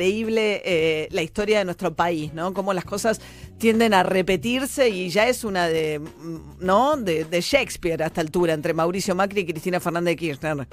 [0.00, 2.54] increíble eh, la historia de nuestro país, ¿no?
[2.54, 3.20] Cómo las cosas
[3.58, 6.00] tienden a repetirse y ya es una de,
[6.58, 6.96] ¿no?
[6.96, 10.68] De, Shakespeare a esta altura entre Mauricio Macri y Cristina Fernández de Kirchner.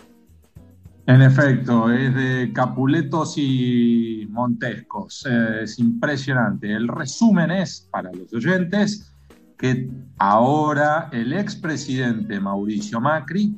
[1.08, 5.26] En efecto, es de Capuletos y Montescos.
[5.62, 6.72] es impresionante.
[6.72, 9.14] El resumen es, para los oyentes,
[9.58, 9.90] que
[10.20, 13.54] ahora el expresidente Mauricio Macri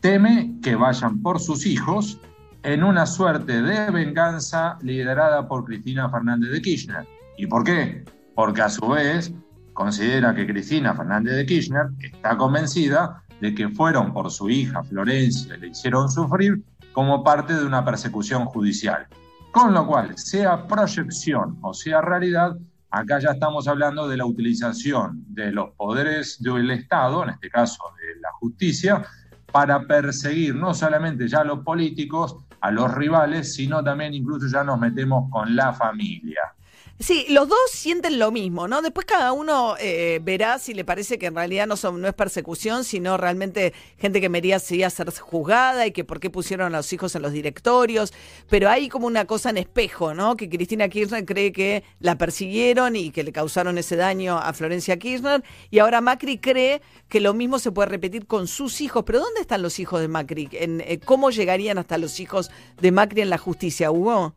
[0.00, 2.18] teme que vayan por sus hijos
[2.62, 7.06] en una suerte de venganza liderada por Cristina Fernández de Kirchner.
[7.36, 8.04] ¿Y por qué?
[8.34, 9.32] Porque a su vez
[9.72, 15.56] considera que Cristina Fernández de Kirchner está convencida de que fueron por su hija Florencia
[15.56, 16.62] y le hicieron sufrir
[16.92, 19.06] como parte de una persecución judicial.
[19.50, 22.56] Con lo cual, sea proyección o sea realidad,
[22.90, 27.82] acá ya estamos hablando de la utilización de los poderes del Estado, en este caso
[27.96, 29.02] de la justicia,
[29.50, 34.62] para perseguir no solamente ya a los políticos, a los rivales, sino también incluso ya
[34.62, 36.54] nos metemos con la familia.
[37.02, 38.80] Sí, los dos sienten lo mismo, ¿no?
[38.80, 42.14] Después cada uno eh, verá si le parece que en realidad no, son, no es
[42.14, 46.92] persecución, sino realmente gente que merecía ser juzgada y que por qué pusieron a los
[46.92, 48.12] hijos en los directorios.
[48.48, 50.36] Pero hay como una cosa en espejo, ¿no?
[50.36, 54.96] Que Cristina Kirchner cree que la persiguieron y que le causaron ese daño a Florencia
[54.96, 55.42] Kirchner.
[55.72, 59.02] Y ahora Macri cree que lo mismo se puede repetir con sus hijos.
[59.04, 60.48] Pero ¿dónde están los hijos de Macri?
[60.52, 64.36] En, eh, ¿Cómo llegarían hasta los hijos de Macri en la justicia, Hugo?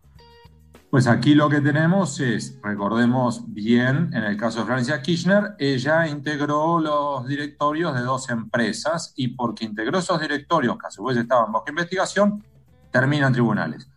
[0.89, 6.07] Pues aquí lo que tenemos es, recordemos bien, en el caso de Francia Kirchner, ella
[6.07, 11.17] integró los directorios de dos empresas y porque integró esos directorios, que a su vez
[11.17, 12.43] estaban bajo investigación,
[12.91, 13.89] terminan tribunales.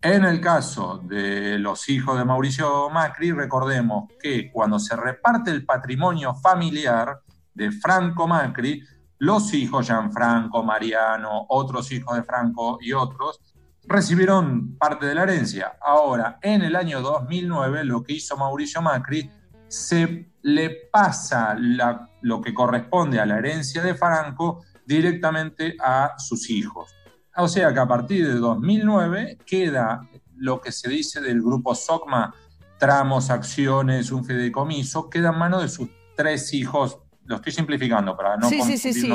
[0.00, 5.64] En el caso de los hijos de Mauricio Macri, recordemos que cuando se reparte el
[5.64, 7.20] patrimonio familiar
[7.54, 8.84] de Franco Macri,
[9.18, 13.40] los hijos, Gianfranco, Mariano, otros hijos de Franco y otros,
[13.86, 15.76] recibieron parte de la herencia.
[15.80, 19.30] Ahora, en el año 2009, lo que hizo Mauricio Macri,
[19.68, 21.56] se le pasa
[22.22, 26.94] lo que corresponde a la herencia de Franco directamente a sus hijos.
[27.36, 32.34] O sea que a partir de 2009 queda lo que se dice del grupo SOCMA,
[32.78, 38.36] tramos, acciones, un fideicomiso, queda en manos de sus tres hijos lo estoy simplificando para
[38.36, 39.08] no sí, sí, sí, sí.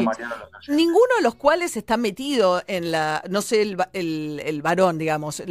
[0.67, 5.43] Ninguno de los cuales está metido en la, no sé, el, el, varón, digamos,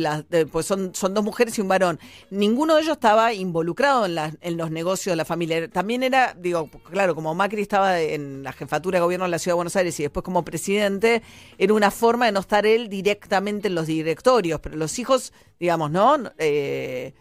[0.51, 2.01] pues son, son dos mujeres y un varón.
[2.31, 5.69] Ninguno de ellos estaba involucrado en, la, en los negocios de la familia.
[5.69, 9.53] También era, digo, claro, como Macri estaba en la jefatura de gobierno de la Ciudad
[9.53, 11.23] de Buenos Aires y después como presidente,
[11.59, 15.91] era una forma de no estar él directamente en los directorios, pero los hijos, digamos,
[15.93, 16.17] ¿no?
[16.39, 17.15] Eh,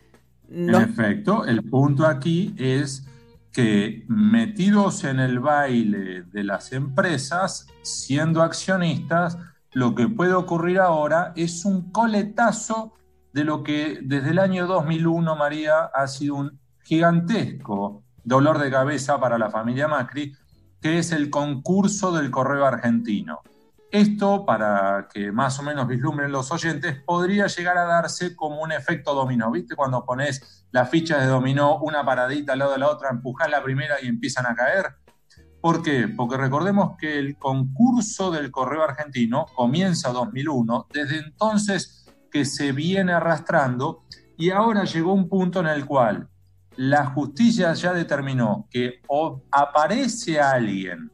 [0.50, 0.80] no...
[0.80, 3.06] En efecto, el punto aquí es
[3.58, 9.36] que metidos en el baile de las empresas, siendo accionistas,
[9.72, 12.94] lo que puede ocurrir ahora es un coletazo
[13.34, 19.20] de lo que desde el año 2001, María, ha sido un gigantesco dolor de cabeza
[19.20, 20.36] para la familia Macri,
[20.80, 23.40] que es el concurso del correo argentino.
[23.92, 28.72] Esto, para que más o menos vislumbren los oyentes, podría llegar a darse como un
[28.72, 29.50] efecto dominó.
[29.52, 29.76] ¿Viste?
[29.76, 33.64] Cuando pones las fichas de dominó una paradita al lado de la otra, empujas la
[33.64, 34.96] primera y empiezan a caer.
[35.62, 36.08] ¿Por qué?
[36.08, 43.14] Porque recordemos que el concurso del correo argentino comienza 2001, desde entonces que se viene
[43.14, 44.04] arrastrando
[44.38, 46.30] y ahora llegó un punto en el cual
[46.76, 49.02] la justicia ya determinó que
[49.52, 51.12] aparece alguien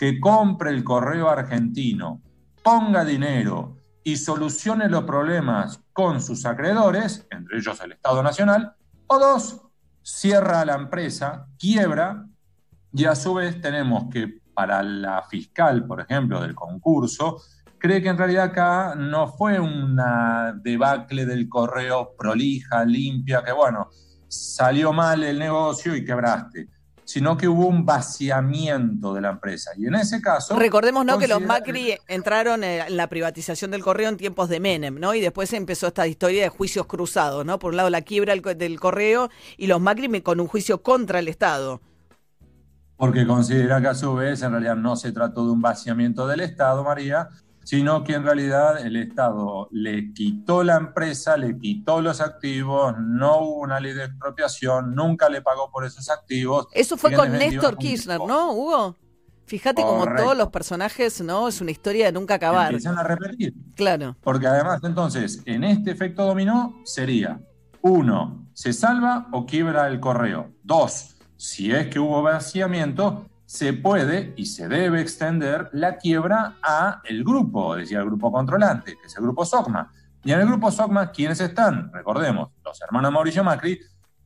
[0.00, 2.22] que compre el correo argentino,
[2.64, 8.72] ponga dinero y solucione los problemas con sus acreedores, entre ellos el Estado Nacional,
[9.08, 9.60] o dos,
[10.02, 12.26] cierra la empresa, quiebra,
[12.94, 17.36] y a su vez tenemos que para la fiscal, por ejemplo, del concurso,
[17.76, 23.90] cree que en realidad acá no fue una debacle del correo prolija, limpia, que bueno,
[24.28, 26.79] salió mal el negocio y quebraste
[27.10, 29.72] sino que hubo un vaciamiento de la empresa.
[29.76, 30.56] Y en ese caso...
[30.56, 31.18] Recordemos ¿no?
[31.18, 35.12] que los Macri entraron en la privatización del correo en tiempos de Menem, ¿no?
[35.16, 37.58] Y después empezó esta historia de juicios cruzados, ¿no?
[37.58, 41.26] Por un lado la quiebra del correo y los Macri con un juicio contra el
[41.26, 41.80] Estado.
[42.96, 46.38] Porque considera que a su vez en realidad no se trató de un vaciamiento del
[46.38, 47.28] Estado, María,
[47.70, 53.42] sino que en realidad el Estado le quitó la empresa, le quitó los activos, no
[53.42, 56.66] hubo una ley de expropiación, nunca le pagó por esos activos.
[56.72, 58.96] Eso fue con Néstor Kirchner, ¿no, Hugo?
[59.46, 61.46] Fíjate como todos los personajes, ¿no?
[61.46, 62.72] Es una historia de nunca acabar.
[62.72, 63.54] Empiezan a repetir.
[63.76, 64.16] Claro.
[64.20, 67.40] Porque además, entonces, en este efecto dominó sería,
[67.82, 70.50] uno, se salva o quiebra el correo.
[70.64, 77.00] Dos, si es que hubo vaciamiento, se puede y se debe extender la quiebra a
[77.02, 79.92] el grupo, decía el grupo controlante, que es el grupo SOCMA.
[80.22, 81.90] Y en el grupo SOCMA, ¿quiénes están?
[81.92, 83.80] Recordemos, los hermanos Mauricio Macri,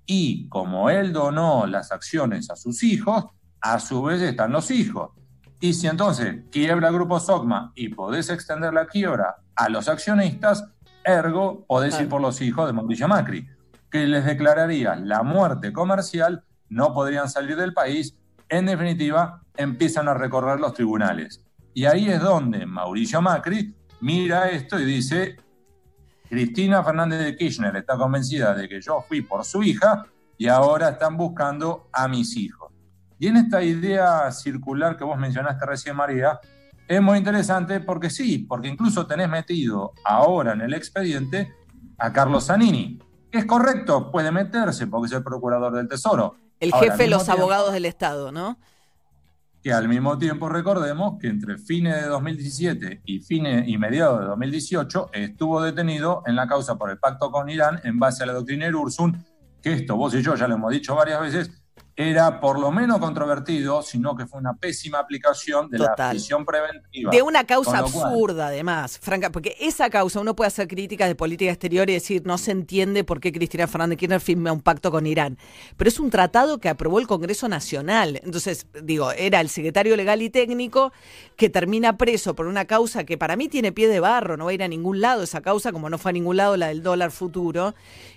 [0.04, 3.24] y como él donó las acciones a sus hijos,
[3.62, 5.12] a su vez están los hijos.
[5.58, 10.66] Y si entonces quiebra el grupo SOCMA y podés extender la quiebra a los accionistas,
[11.02, 13.48] ergo podés ir por los hijos de Mauricio Macri,
[13.90, 18.18] que les declararía la muerte comercial, no podrían salir del país,
[18.48, 21.44] en definitiva empiezan a recorrer los tribunales.
[21.72, 25.36] Y ahí es donde Mauricio Macri mira esto y dice,
[26.28, 30.06] Cristina Fernández de Kirchner está convencida de que yo fui por su hija
[30.36, 32.72] y ahora están buscando a mis hijos.
[33.18, 36.40] Y en esta idea circular que vos mencionaste recién, María,
[36.86, 41.54] es muy interesante porque sí, porque incluso tenés metido ahora en el expediente
[41.98, 42.98] a Carlos Zanini.
[43.30, 46.36] Es correcto, puede meterse porque es el procurador del Tesoro.
[46.64, 48.58] El jefe de los abogados del Estado, ¿no?
[49.62, 54.26] Que al mismo tiempo recordemos que entre fines de 2017 y fines y mediados de
[54.26, 58.34] 2018 estuvo detenido en la causa por el pacto con Irán en base a la
[58.34, 59.24] doctrina de Ursun,
[59.62, 61.63] que esto vos y yo ya lo hemos dicho varias veces,
[61.96, 67.10] era por lo menos controvertido, sino que fue una pésima aplicación de la prisión preventiva.
[67.10, 71.52] De una causa absurda, además, Franca, porque esa causa uno puede hacer críticas de política
[71.52, 75.06] exterior y decir no se entiende por qué Cristina Fernández Kirchner firma un pacto con
[75.06, 75.38] Irán.
[75.76, 78.20] Pero es un tratado que aprobó el Congreso Nacional.
[78.24, 80.92] Entonces, digo, era el secretario legal y técnico
[81.36, 84.50] que termina preso por una causa que para mí tiene pie de barro, no va
[84.50, 86.82] a ir a ningún lado esa causa, como no fue a ningún lado la del
[86.82, 87.74] dólar futuro.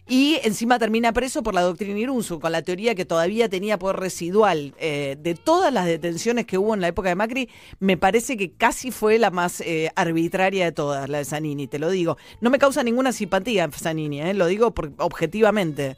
[0.10, 4.00] Y encima termina preso por la doctrina Irunzu, con la teoría que todavía tenía por
[4.00, 7.50] residual eh, de todas las detenciones que hubo en la época de Macri,
[7.80, 11.78] me parece que casi fue la más eh, arbitraria de todas, la de Zanini, te
[11.78, 12.18] lo digo.
[12.40, 15.98] No me causa ninguna simpatía Zanini, eh, lo digo objetivamente.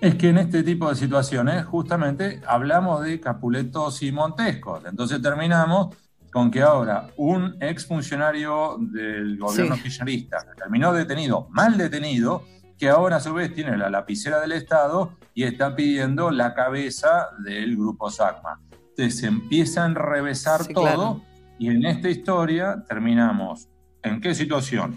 [0.00, 4.84] Es que en este tipo de situaciones justamente hablamos de Capuletos y Montescos.
[4.84, 5.96] Entonces terminamos
[6.32, 12.44] con que ahora un exfuncionario del gobierno kirchnerista terminó detenido, mal detenido,
[12.78, 17.28] que ahora a su vez tiene la lapicera del Estado y está pidiendo la cabeza
[17.44, 18.60] del grupo SACMA.
[18.72, 21.22] Entonces se empieza a enrevesar todo
[21.58, 23.68] y en esta historia terminamos.
[24.02, 24.96] ¿En qué situación?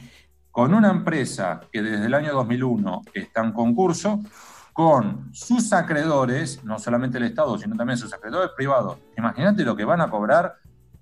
[0.52, 4.22] Con una empresa que desde el año 2001 está en concurso,
[4.72, 8.98] con sus acreedores, no solamente el Estado, sino también sus acreedores privados.
[9.18, 10.56] Imagínate lo que van a cobrar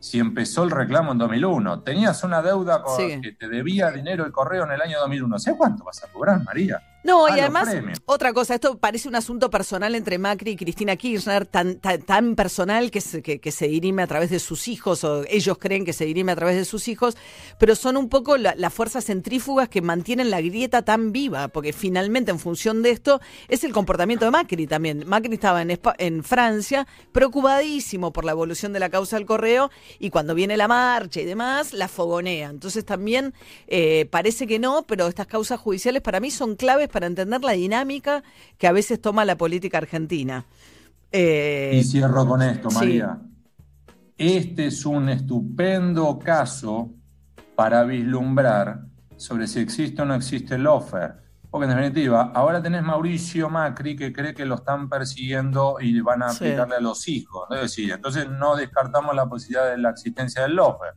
[0.04, 1.84] si empezó el reclamo en 2001.
[1.84, 5.40] Tenías una deuda con, que te debía dinero el correo en el año 2001.
[5.40, 6.84] ¿Sé cuánto vas a cobrar, María?
[7.04, 7.70] No, y además,
[8.06, 12.92] otra cosa, esto parece un asunto personal entre Macri y Cristina Kirchner, tan, tan, personal
[12.92, 16.06] que se, que, se dirime a través de sus hijos, o ellos creen que se
[16.06, 17.18] dirime a través de sus hijos,
[17.60, 22.32] pero son un poco las fuerzas centrífugas que mantienen la grieta tan viva, porque finalmente
[22.32, 23.20] en función de esto
[23.50, 25.04] es el comportamiento de Macri también.
[25.06, 29.70] Macri estaba en, en Francia preocupadísimo por la evolución de la causa del correo
[30.00, 32.50] y cuando viene la marcha y demás, la fogonea.
[32.50, 33.34] Entonces también
[33.68, 37.52] eh, parece que no, pero estas causas judiciales para mí son claves para entender la
[37.52, 38.24] dinámica
[38.58, 40.46] que a veces toma la política argentina.
[41.12, 43.20] Eh, y cierro con esto, María.
[44.18, 46.92] Este es un estupendo caso
[47.56, 48.86] para vislumbrar
[49.18, 51.16] sobre si existe o no existe el offer.
[51.50, 56.24] Porque en definitiva, ahora tenés Mauricio Macri que cree que lo están persiguiendo y van
[56.24, 57.48] a aplicarle a los hijos.
[57.52, 60.94] Es decir, entonces no descartamos la posibilidad de la existencia del offer.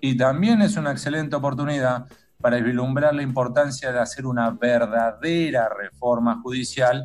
[0.00, 2.06] Y también es una excelente oportunidad
[2.40, 7.04] para vislumbrar la importancia de hacer una verdadera reforma judicial,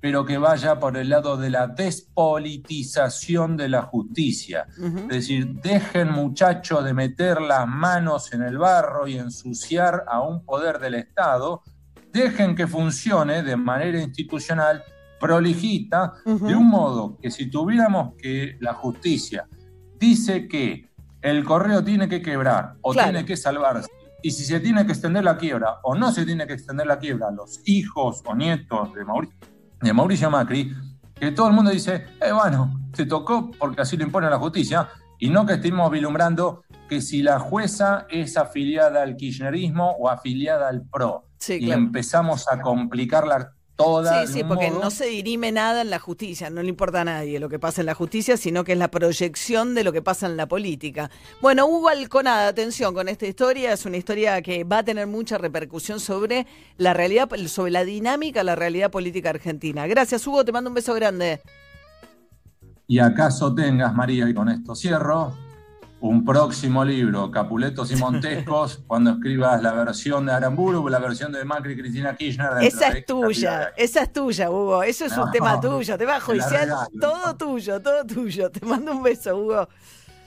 [0.00, 4.66] pero que vaya por el lado de la despolitización de la justicia.
[4.78, 10.44] Es decir, dejen muchachos de meter las manos en el barro y ensuciar a un
[10.44, 11.62] poder del Estado,
[12.12, 14.84] dejen que funcione de manera institucional,
[15.18, 19.48] prolijita, de un modo que si tuviéramos que la justicia
[19.98, 20.90] dice que
[21.22, 23.88] el correo tiene que quebrar o tiene que salvarse
[24.26, 26.98] y si se tiene que extender la quiebra o no se tiene que extender la
[26.98, 29.38] quiebra los hijos o nietos de Mauricio,
[29.80, 30.74] de Mauricio Macri,
[31.14, 34.88] que todo el mundo dice, eh, bueno, se tocó porque así lo impone la justicia,
[35.20, 40.66] y no que estemos vislumbrando que si la jueza es afiliada al kirchnerismo o afiliada
[40.70, 45.90] al PRO, y empezamos a complicar la, Sí, sí, porque no se dirime nada en
[45.90, 48.72] la justicia, no le importa a nadie lo que pasa en la justicia, sino que
[48.72, 51.10] es la proyección de lo que pasa en la política.
[51.42, 55.36] Bueno, Hugo Alconada, atención con esta historia, es una historia que va a tener mucha
[55.36, 56.46] repercusión sobre
[56.78, 59.86] la realidad, sobre la dinámica, la realidad política argentina.
[59.86, 61.42] Gracias, Hugo, te mando un beso grande.
[62.86, 65.36] Y acaso tengas, María, y con esto cierro,
[66.00, 71.32] un próximo libro, Capuletos y Montescos, cuando escribas la versión de Aramburu o la versión
[71.32, 72.50] de Macri y Cristina Kirchner.
[72.62, 74.82] Esa es tuya, esa es tuya, Hugo.
[74.82, 75.96] Eso es un tema tuyo.
[75.96, 76.20] Te va a
[77.00, 78.50] todo tuyo, todo tuyo.
[78.50, 79.68] Te mando un beso, Hugo.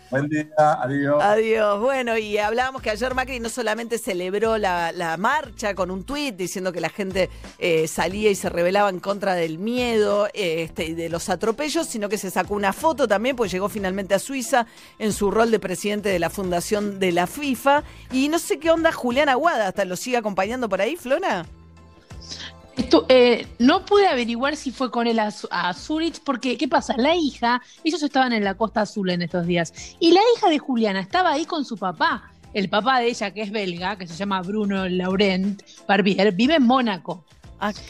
[0.10, 1.22] Buen día, adiós.
[1.24, 1.80] Adiós.
[1.80, 6.72] Bueno, y hablábamos que ayer Macri no solamente celebró la, marcha con un tuit diciendo
[6.74, 10.94] que la gente eh, salía y se rebelaba en contra del miedo eh, este, y
[10.96, 14.66] de los atropellos, sino que se sacó una foto también, pues llegó finalmente a Suiza
[14.98, 17.84] en su rol de presidente de la fundación de la FIFA.
[18.12, 20.98] Y no sé qué onda Julián Aguada, hasta lo sigue acompañando por ahí,
[22.84, 23.06] Flora.
[23.10, 26.96] Eh, no pude averiguar si fue con él a, Zurich, porque, ¿qué pasa?
[26.98, 30.60] La hija, ellos estaban en la Costa Azul en estos días, y la hija de
[30.60, 32.32] Juliana estaba ahí con su papá.
[32.54, 36.64] El papá de ella, que es belga, que se llama Bruno Laurent Barbier, vive en
[36.64, 37.26] Mónaco.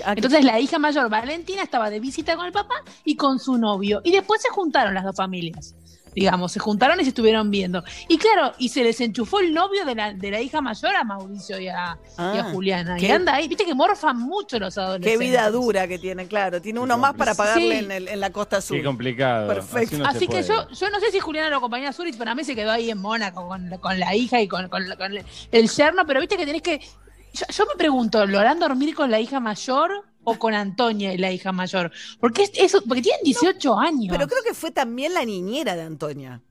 [0.05, 4.01] Entonces la hija mayor, Valentina, estaba de visita con el papá y con su novio.
[4.03, 5.75] Y después se juntaron las dos familias
[6.15, 7.83] digamos, se juntaron y se estuvieron viendo.
[8.07, 11.03] Y claro, y se les enchufó el novio de la, de la hija mayor a
[11.03, 12.99] Mauricio y a, ah, Juliana.
[12.99, 15.11] Y anda ahí, viste que morfan mucho los adolescentes.
[15.11, 16.61] Qué vida dura que tiene, claro.
[16.61, 18.77] Tiene uno más para pagarle en, el, en, la costa sur.
[18.77, 19.47] Qué complicado.
[19.47, 20.03] Perfecto.
[20.05, 22.43] Así, que yo, yo no sé si Juliana lo acompañó a Zurich, pero a mí
[22.43, 24.83] se quedó ahí en Mónaco con, con la hija y con, con,
[25.51, 26.79] el yerno, pero viste que tenés que...
[27.31, 30.08] Yo, yo me pregunto, ¿lo harán dormir con la hija mayor?
[30.23, 31.91] O con Antonia y la hija mayor?
[32.19, 34.07] Porque es eso, porque tienen 18 años.
[34.09, 36.41] Pero creo que fue también la niñera de Antonia.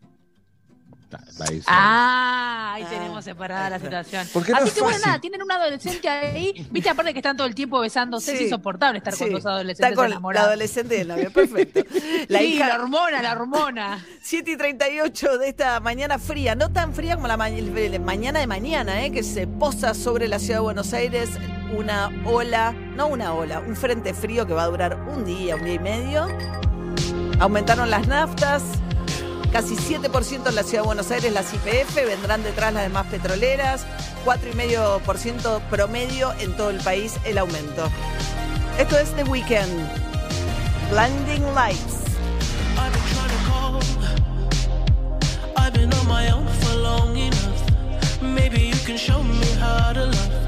[1.67, 4.27] Ah, ahí tenemos separada la situación.
[4.55, 7.81] Así que bueno, nada, tienen un adolescente ahí, viste, aparte que están todo el tiempo
[7.81, 10.47] besándose, es insoportable estar con dos adolescentes Está con enamorados.
[10.47, 11.81] La adolescente del novio, perfecto.
[12.29, 14.05] La hija, la hormona, la hormona.
[14.23, 19.05] 7 y 38 de esta mañana fría, no tan fría como la mañana de mañana,
[19.05, 19.11] ¿eh?
[19.11, 21.31] que se posa sobre la ciudad de Buenos Aires
[21.73, 25.65] una ola, no una ola, un frente frío que va a durar un día, un
[25.65, 26.29] día y medio.
[27.41, 28.63] Aumentaron las naftas,
[29.53, 33.87] casi 7% en la ciudad de Buenos Aires, las IPF, vendrán detrás las demás petroleras,
[34.25, 37.89] 4,5% promedio en todo el país el aumento.
[38.79, 39.89] Esto es The Weekend,
[40.91, 42.09] Blinding Lights.
[48.21, 50.48] Maybe you can show me how to love.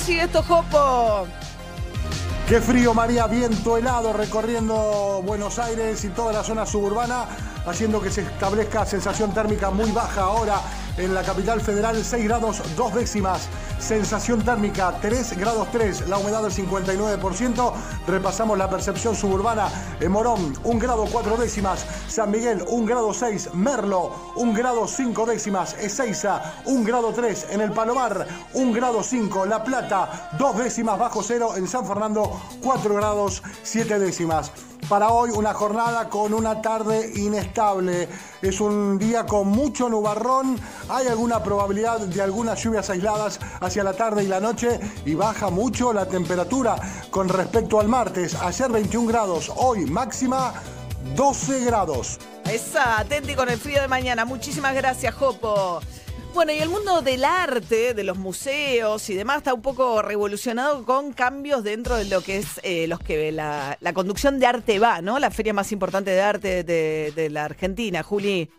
[0.00, 1.26] sigue esto, Jopo?
[2.48, 7.24] Qué frío, María, viento helado recorriendo Buenos Aires y toda la zona suburbana,
[7.66, 10.60] haciendo que se establezca sensación térmica muy baja ahora
[10.96, 13.48] en la capital federal, 6 grados 2 décimas.
[13.86, 17.72] Sensación térmica 3 grados 3, la humedad del 59%.
[18.08, 19.68] Repasamos la percepción suburbana
[20.00, 21.86] en Morón, 1 grado 4 décimas.
[22.08, 23.50] San Miguel, 1 grado 6.
[23.54, 25.74] Merlo, 1 grado 5 décimas.
[25.74, 27.46] Ezeiza, 1 grado 3.
[27.50, 29.46] En el Palomar, 1 grado 5.
[29.46, 31.50] La Plata, 2 décimas bajo cero.
[31.56, 34.50] En San Fernando, 4 grados 7 décimas.
[34.88, 38.08] para hoy una jornada con una tarde inestable.
[38.42, 43.94] Es un día con mucho nubarrón, hay alguna probabilidad de algunas lluvias aisladas hacia la
[43.94, 46.76] tarde y la noche y baja mucho la temperatura
[47.10, 48.34] con respecto al martes.
[48.34, 50.54] Ayer 21 grados, hoy máxima
[51.14, 52.18] 12 grados.
[52.44, 54.24] Esa, atenti con el frío de mañana.
[54.24, 55.80] Muchísimas gracias, Jopo.
[56.36, 60.84] Bueno, y el mundo del arte, de los museos y demás, está un poco revolucionado
[60.84, 65.00] con cambios dentro de lo que es eh, los que la, conducción de Arte Va,
[65.00, 65.18] ¿no?
[65.18, 68.50] La feria más importante de arte de la Argentina, Juli.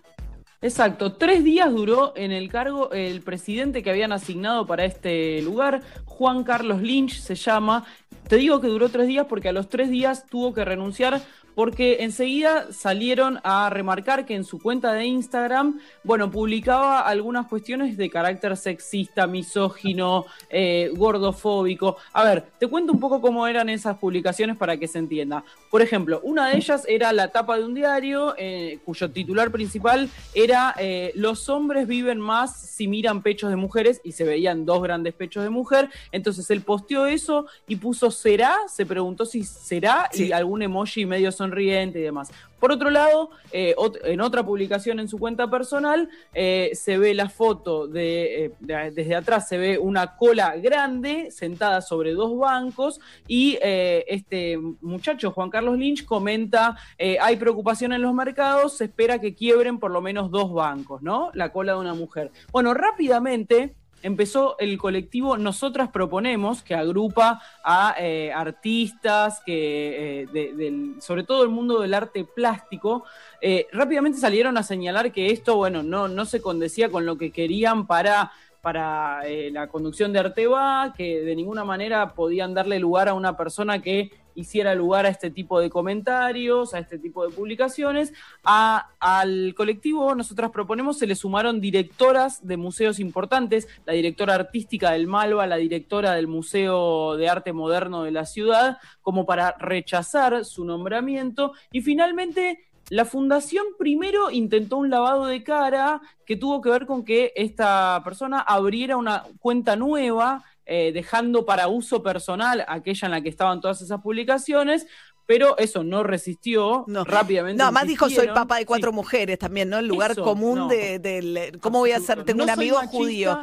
[0.59, 5.83] Exacto, tres días duró en el cargo el presidente que habían asignado para este lugar,
[6.05, 7.85] Juan Carlos Lynch se llama.
[8.27, 11.21] Te digo que duró tres días porque a los tres días tuvo que renunciar
[11.57, 17.97] porque enseguida salieron a remarcar que en su cuenta de Instagram, bueno, publicaba algunas cuestiones
[17.97, 21.97] de carácter sexista, misógino, eh, gordofóbico.
[22.13, 25.43] A ver, te cuento un poco cómo eran esas publicaciones para que se entienda.
[25.71, 30.09] Por ejemplo, una de ellas era la tapa de un diario eh, cuyo titular principal
[30.35, 34.83] era eh, Los hombres viven más si miran pechos de mujeres y se veían dos
[34.83, 35.89] grandes pechos de mujer.
[36.11, 38.55] Entonces él posteó eso y puso ¿será?
[38.67, 42.31] Se preguntó si será y algún emoji medio son sonriente y demás.
[42.59, 47.29] Por otro lado, eh, en otra publicación en su cuenta personal, eh, se ve la
[47.29, 53.57] foto eh, de, desde atrás, se ve una cola grande sentada sobre dos bancos y
[53.61, 59.79] este muchacho, Juan Carlos Lynch, comenta, hay preocupación en los mercados, se espera que quiebren
[59.79, 61.31] por lo menos dos bancos, ¿no?
[61.33, 62.31] La cola de una mujer.
[62.51, 71.23] Bueno, rápidamente empezó el colectivo Nosotras Proponemos, que agrupa a eh, artistas, que, eh, sobre
[71.23, 73.03] todo el mundo del arte plástico.
[73.41, 77.31] Eh, rápidamente salieron a señalar que esto, bueno, no, no se condecía con lo que
[77.31, 83.13] querían para para la conducción de Arteba, que de ninguna manera podían darle lugar a
[83.13, 88.13] una persona que hiciera lugar a este tipo de comentarios, a este tipo de publicaciones.
[88.43, 95.07] al colectivo, nosotras proponemos, se le sumaron directoras de museos importantes, la directora artística del
[95.07, 100.65] Malva, la directora del Museo de Arte Moderno de la ciudad, como para rechazar su
[100.65, 101.53] nombramiento.
[101.71, 107.03] Y finalmente la fundación primero intentó un lavado de cara que tuvo que ver con
[107.03, 113.21] que esta persona abriera una cuenta nueva eh, dejando para uso personal aquella en la
[113.21, 114.85] que estaban todas esas publicaciones,
[115.25, 117.63] pero eso no resistió rápidamente.
[117.63, 119.79] No, más dijo soy papá de cuatro mujeres también, ¿no?
[119.79, 123.39] El lugar común de, cómo voy a ser, tengo un amigo judío.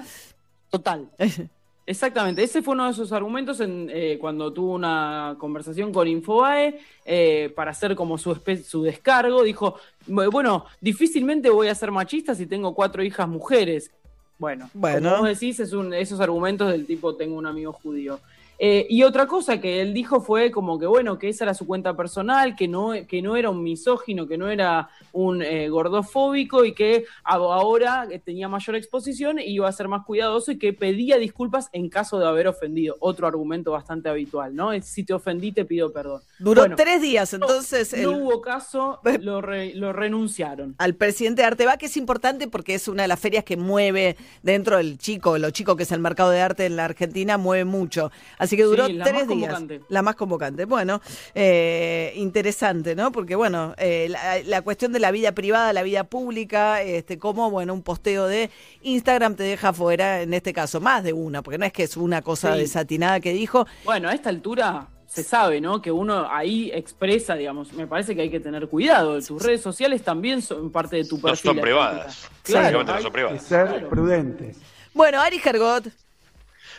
[0.70, 1.08] Total.
[1.86, 6.80] Exactamente, ese fue uno de sus argumentos en, eh, cuando tuvo una conversación con Infobae
[7.04, 8.34] eh, para hacer como su,
[8.66, 9.42] su descargo.
[9.42, 13.90] Dijo, bueno, difícilmente voy a ser machista si tengo cuatro hijas mujeres.
[14.38, 15.10] Bueno, bueno.
[15.10, 18.20] como vos decís, es un, esos argumentos del tipo tengo un amigo judío.
[18.58, 21.66] Eh, y otra cosa que él dijo fue como que, bueno, que esa era su
[21.66, 26.64] cuenta personal, que no, que no era un misógino, que no era un eh, gordofóbico
[26.64, 31.18] y que ahora tenía mayor exposición y iba a ser más cuidadoso y que pedía
[31.18, 32.96] disculpas en caso de haber ofendido.
[33.00, 34.72] Otro argumento bastante habitual, ¿no?
[34.72, 36.22] Es, si te ofendí, te pido perdón.
[36.38, 37.94] Duró tres días, entonces...
[37.96, 40.74] No, hubo caso, lo, lo, renunciaron.
[40.78, 44.16] Al presidente de Arteba, que es importante porque es una de las ferias que mueve
[44.42, 47.64] dentro del chico, lo chico que es el mercado de arte en la Argentina, mueve
[47.64, 48.10] mucho.
[48.44, 49.62] Así que duró tres días.
[49.88, 50.64] La más convocante.
[50.64, 51.00] Bueno,
[51.34, 53.10] eh, interesante, ¿no?
[53.12, 54.12] Porque, bueno, eh,
[54.46, 58.50] la, cuestión de la vida privada, la vida pública, este, como, bueno, un posteo de
[58.82, 61.96] Instagram te deja fuera, en este caso, más de una, porque no es que es
[61.96, 63.66] una cosa desatinada que dijo.
[63.84, 65.80] Bueno, a esta altura se sabe, ¿no?
[65.80, 69.20] Que uno ahí expresa, digamos, me parece que hay que tener cuidado.
[69.22, 71.50] Tus redes sociales también son parte de tu perfil.
[71.50, 72.30] No son privadas.
[72.42, 73.42] Claro, no son privadas.
[73.42, 74.58] ser prudentes.
[74.92, 76.03] Bueno, Ari Gergot.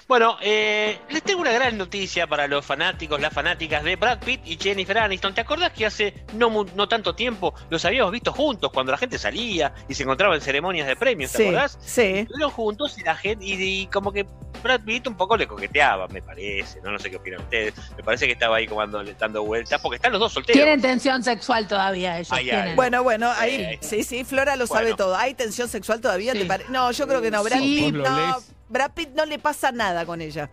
[0.07, 4.41] Bueno, eh, les tengo una gran noticia para los fanáticos, las fanáticas de Brad Pitt
[4.45, 5.33] y Jennifer Aniston.
[5.33, 9.17] ¿Te acordás que hace no, no tanto tiempo los habíamos visto juntos cuando la gente
[9.17, 11.31] salía y se encontraba en ceremonias de premios?
[11.31, 11.79] ¿Te acordás?
[11.81, 12.01] Sí.
[12.01, 14.27] Estuvieron juntos y la gente, y, como que
[14.61, 16.81] Brad Pitt un poco le coqueteaba, me parece.
[16.81, 17.73] No, no sé qué opinan ustedes.
[17.97, 20.55] Me parece que estaba ahí como dando, vueltas, porque están los dos solteros.
[20.55, 22.29] Tienen tensión sexual todavía ellos.
[22.75, 25.15] Bueno, bueno, ahí, sí, sí, Flora lo sabe todo.
[25.15, 26.33] ¿Hay tensión sexual todavía?
[26.69, 27.43] No, yo creo que no.
[27.43, 28.54] Brad Pitt no.
[28.69, 30.49] Brad Pitt no le pasa nada con ella.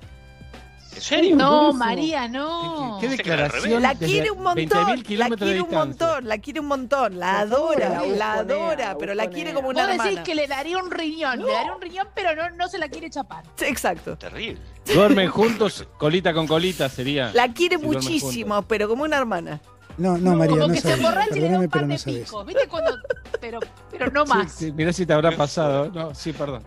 [0.94, 1.36] ¿En serio?
[1.36, 2.98] No, María, no.
[3.00, 3.80] ¿Qué, declaración?
[3.80, 8.34] La quiere un montón, la quiere un montón, la quiere un montón, la adora, la
[8.34, 10.02] adora, pero la quiere como una hermana.
[10.02, 12.78] Vos decís que le daría un riñón, le daría un riñón, pero no, no se
[12.78, 13.44] la quiere chapar.
[13.60, 14.18] Exacto.
[14.18, 14.60] Terrible.
[14.84, 17.32] Duermen juntos, colita con colita sería.
[17.32, 19.60] La quiere muchísimo, pero como una hermana.
[19.98, 22.44] No, no, María, como no que se emborracha y le da un pan de pico.
[22.44, 22.98] ¿Viste cuando.?
[23.40, 24.52] Pero, pero no más.
[24.52, 25.90] Sí, mirá si te habrá pasado.
[25.90, 26.62] No, sí, perdón.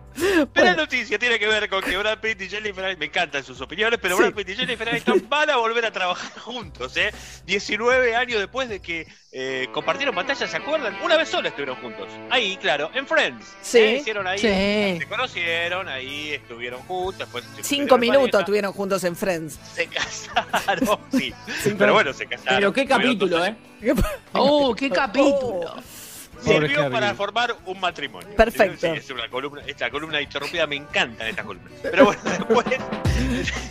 [0.53, 3.43] Pero la noticia tiene que ver con que Brad Pitt y Jennifer Aniston, me encantan
[3.43, 7.11] sus opiniones, pero Brad Pitt y Jennifer Aniston van a volver a trabajar juntos, ¿eh?
[7.45, 10.95] 19 años después de que eh, compartieron pantalla, ¿se acuerdan?
[11.03, 12.07] Una vez sola estuvieron juntos.
[12.29, 13.45] Ahí, claro, en Friends.
[13.61, 13.77] Sí.
[13.79, 13.97] ¿eh?
[13.97, 14.99] Hicieron ahí, Sí.
[14.99, 17.19] se conocieron, ahí estuvieron juntos.
[17.19, 19.59] Después Cinco minutos pareja, estuvieron juntos en Friends.
[19.73, 21.33] Se casaron, sí.
[21.77, 22.55] Pero bueno, se casaron.
[22.55, 23.55] Pero qué capítulo, ¿eh?
[24.33, 25.75] Oh, qué capítulo.
[25.75, 26.04] Pobre
[26.53, 26.91] Sirvió Harry.
[26.93, 28.35] para formar un matrimonio.
[28.35, 28.87] Perfecto.
[28.93, 31.71] Sí, es una columna, esta columna interrumpida me encantan estas columnas.
[31.81, 32.65] Pero bueno, después.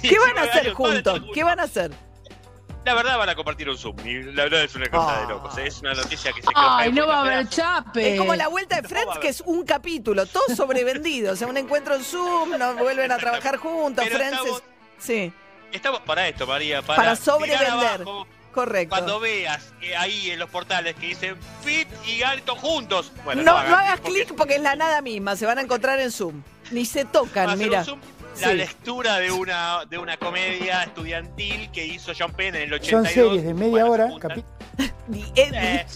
[0.02, 1.22] ¿Qué van a 19 hacer juntos?
[1.34, 1.90] ¿Qué van a hacer?
[2.84, 3.96] La verdad van a compartir un Zoom.
[4.06, 5.56] Y la verdad es una cosa de locos.
[5.56, 5.66] ¿eh?
[5.68, 8.12] Es una noticia que se Ay, no va a haber chape.
[8.12, 11.32] Es como la vuelta de Friends, que es un capítulo, todo sobrevendido.
[11.32, 14.04] O sea, un encuentro en Zoom, no vuelven a trabajar juntos.
[14.04, 14.64] Pero Friends estamos- es-
[15.04, 15.32] Sí,
[15.72, 16.82] Estamos para esto, María.
[16.82, 17.68] Para, Para tirar sobrevender.
[18.02, 18.90] abajo correcto.
[18.90, 23.12] Cuando veas eh, ahí en los portales que dicen Fit y Alto juntos.
[23.24, 26.00] Bueno, no, no hagas porque clic porque es la nada misma, se van a encontrar
[26.00, 26.42] en Zoom.
[26.70, 27.84] Ni se tocan, va a ser mira.
[27.84, 28.00] Zoom
[28.40, 28.54] la Sí.
[28.56, 33.08] lectura de una, de una comedia estudiantil que hizo John Penn en el Son 82.
[33.12, 34.08] series de media hora,
[35.36, 35.86] eh,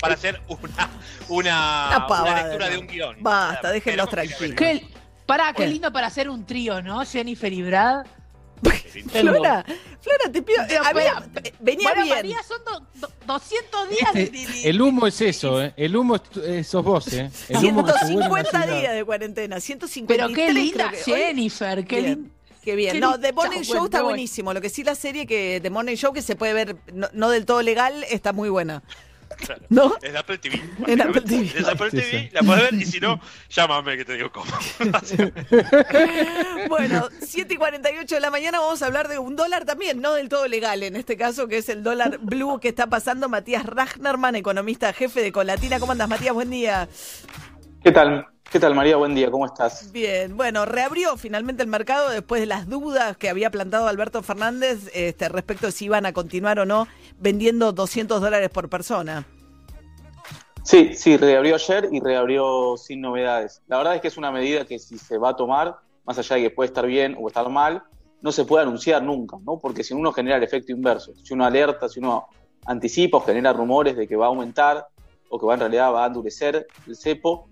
[0.00, 0.90] para hacer una,
[1.28, 3.16] una, Una una pavada, lectura de un guion.
[3.20, 4.56] Basta, déjenlos tranquilos.
[4.56, 4.88] Qué,
[5.24, 7.04] pará, qué lindo para hacer un trío, ¿no?
[7.04, 8.06] Jennifer y Brad.
[9.04, 9.64] Flora,
[10.00, 10.62] Flora, te pido.
[10.68, 12.16] Pero, había- espera, venía Bueno, bien.
[12.16, 14.10] María, son do- do- 200 días.
[14.14, 15.74] Este, de- de- el humo es eso, ¿eh?
[15.76, 17.30] El humo es, eh, sos vos, ¿eh?
[17.48, 18.80] El humo que se vuelve una 150 ciudad.
[18.80, 20.26] días de cuarentena, 153.
[20.26, 22.10] Pero qué linda que hoy- Jennifer, qué Bien.
[22.14, 22.30] linda.
[22.62, 22.94] Qué bien.
[22.94, 23.28] Qué no, lindo.
[23.28, 24.52] The Morning Show está buenísimo.
[24.52, 27.30] Lo que sí la serie que The Morning Show que se puede ver no, no
[27.30, 28.82] del todo legal está muy buena.
[29.36, 29.62] Claro.
[29.68, 29.94] ¿No?
[30.02, 30.62] Es de Apple TV.
[30.86, 31.52] En Apple TV.
[31.56, 32.28] Es Apple TV, sí.
[32.32, 34.50] la puedes ver y si no, llámame que te digo cómo.
[36.68, 40.14] Bueno, 7 y 48 de la mañana vamos a hablar de un dólar también, no
[40.14, 43.64] del todo legal en este caso, que es el dólar blue que está pasando Matías
[43.64, 45.78] Ragnerman, economista jefe de Colatina.
[45.78, 46.34] ¿Cómo andas, Matías?
[46.34, 46.88] Buen día.
[47.82, 48.26] ¿Qué tal?
[48.50, 48.96] ¿Qué tal, María?
[48.96, 49.90] Buen día, ¿cómo estás?
[49.90, 54.88] Bien, bueno, reabrió finalmente el mercado después de las dudas que había plantado Alberto Fernández
[54.94, 56.86] este, respecto de si iban a continuar o no
[57.18, 59.26] vendiendo 200 dólares por persona.
[60.62, 63.62] Sí, sí, reabrió ayer y reabrió sin novedades.
[63.68, 66.36] La verdad es que es una medida que si se va a tomar, más allá
[66.36, 67.84] de que puede estar bien o estar mal,
[68.20, 69.58] no se puede anunciar nunca, ¿no?
[69.58, 72.26] Porque si uno genera el efecto inverso, si uno alerta, si uno
[72.64, 74.88] anticipa o genera rumores de que va a aumentar
[75.28, 77.48] o que va en realidad va a endurecer el cepo,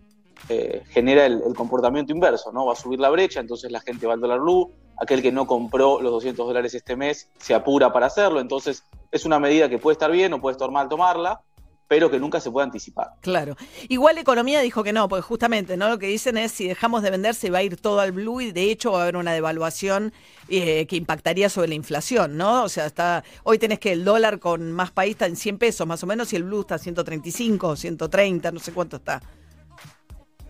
[0.48, 2.66] eh, genera el, comportamiento inverso, ¿no?
[2.66, 5.46] Va a subir la brecha, entonces la gente va al dólar blue, aquel que no
[5.46, 9.78] compró los 200 dólares este mes se apura para hacerlo, entonces es una medida que
[9.78, 11.40] puede estar bien o puede estar mal tomarla,
[11.88, 13.10] pero que nunca se puede anticipar.
[13.20, 13.56] Claro.
[13.88, 17.10] Igual Economía dijo que no, porque justamente no lo que dicen es si dejamos de
[17.10, 19.32] vender se va a ir todo al blue y de hecho va a haber una
[19.32, 20.12] devaluación
[20.48, 22.64] eh, que impactaría sobre la inflación, ¿no?
[22.64, 25.86] O sea, está hoy tenés que el dólar con más país está en 100 pesos
[25.86, 29.20] más o menos y el blue está en 135, 130, no sé cuánto está.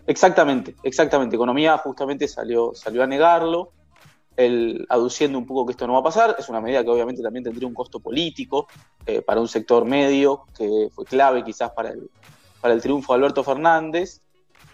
[0.07, 1.37] Exactamente, exactamente.
[1.37, 3.73] Economía justamente salió, salió a negarlo,
[4.37, 6.37] el, aduciendo un poco que esto no va a pasar.
[6.39, 8.67] Es una medida que obviamente también tendría un costo político
[9.07, 12.11] eh, para un sector medio que fue clave quizás para el,
[12.61, 14.21] para el triunfo de Alberto Fernández.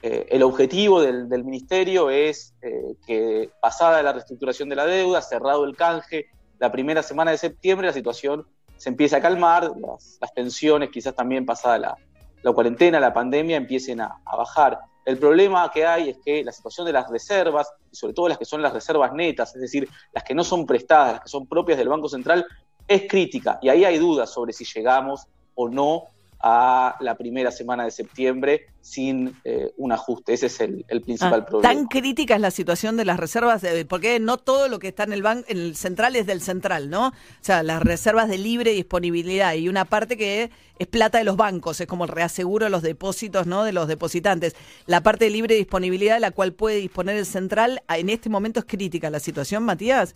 [0.03, 5.21] Eh, el objetivo del, del ministerio es eh, que pasada la reestructuración de la deuda,
[5.21, 6.27] cerrado el canje,
[6.59, 8.47] la primera semana de septiembre la situación
[8.79, 11.97] se empieza a calmar, las, las pensiones quizás también pasada la,
[12.43, 14.79] la cuarentena, la pandemia, empiecen a, a bajar.
[15.05, 18.39] El problema que hay es que la situación de las reservas, y sobre todo las
[18.39, 21.47] que son las reservas netas, es decir, las que no son prestadas, las que son
[21.47, 22.47] propias del Banco Central,
[22.87, 23.59] es crítica.
[23.63, 26.05] Y ahí hay dudas sobre si llegamos o no
[26.43, 30.33] a la primera semana de septiembre sin eh, un ajuste.
[30.33, 31.75] Ese es el, el principal Ah, problema.
[31.75, 35.03] Tan crítica es la situación de las reservas, de- porque no todo lo que está
[35.05, 37.09] en el banco, en el central es del central, ¿no?
[37.09, 41.37] O sea, las reservas de libre disponibilidad y una parte que es plata de los
[41.37, 43.65] bancos, es como el reaseguro de los depósitos, ¿no?
[43.65, 44.57] De los depositantes.
[44.87, 48.61] La parte de libre disponibilidad de la cual puede disponer el central, en este momento
[48.61, 50.15] es crítica la situación, Matías.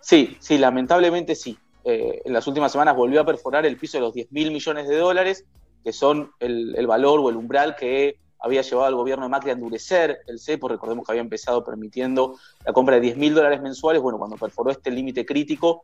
[0.00, 1.58] Sí, sí, lamentablemente sí.
[1.84, 4.88] Eh, en las últimas semanas volvió a perforar el piso de los 10 mil millones
[4.88, 5.44] de dólares,
[5.82, 9.52] que son el, valor o el umbral que había llevado al gobierno de Macri a
[9.52, 10.68] endurecer el cepo.
[10.68, 14.00] Recordemos que había empezado permitiendo la compra de 10 mil dólares mensuales.
[14.00, 15.82] Bueno, cuando perforó este límite crítico,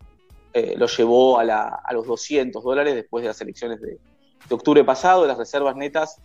[0.52, 3.98] eh, lo llevó a, los 200 dólares después de las elecciones de,
[4.48, 6.20] de, octubre pasado, las reservas netas,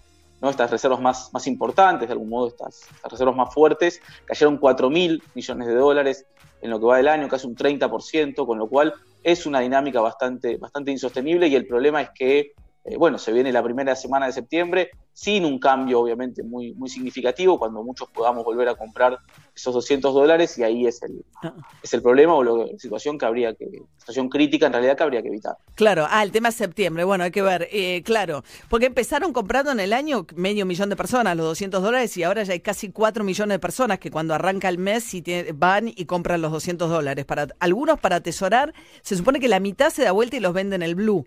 [0.46, 0.52] ¿no?
[0.52, 5.24] estas reservas más, más importantes, de algún modo, estas, reservas más fuertes, cayeron 4 mil
[5.34, 6.26] millones de dólares
[6.62, 10.02] en lo que va del año, casi un 30%, con lo cual es una dinámica
[10.02, 12.54] bastante, bastante insostenible y el problema es que
[12.86, 16.88] eh, bueno, se viene la primera semana de septiembre sin un cambio obviamente muy, muy
[16.88, 19.18] significativo, cuando muchos podamos volver a comprar
[19.56, 21.54] esos 200 dólares y ahí es el, Ah.
[21.82, 23.66] es el problema o la situación que habría que,
[23.98, 25.56] situación crítica en realidad que habría que evitar.
[25.76, 29.72] Claro, ah, el tema es septiembre, bueno, hay que ver, eh, claro, porque empezaron comprando
[29.72, 32.92] en el año medio millón de personas, los 200 dólares, y ahora ya hay casi
[32.92, 36.90] 4 millones de personas que cuando arranca el mes tiene- van y compran los 200
[36.90, 37.24] dólares.
[37.26, 40.82] Para, algunos para atesorar, se supone que la mitad se da vuelta y los venden
[40.84, 41.26] el blue.